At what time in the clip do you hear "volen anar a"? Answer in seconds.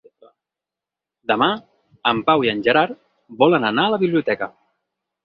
3.45-3.93